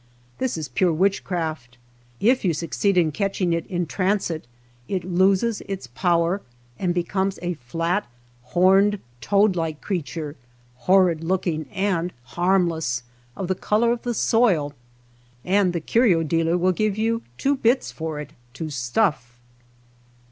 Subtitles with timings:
[0.39, 1.77] This is pure witch craft.
[2.19, 4.47] If you succeed in catching it in transit,
[4.87, 6.41] it loses its power
[6.79, 8.07] and becomes a flat,
[8.41, 10.35] horned, toad like creature,
[10.77, 13.03] horrid look ing and harmless,
[13.37, 14.73] of the color of the soil;
[15.45, 19.37] and the curio dealer will give you two bits for it, to stuff.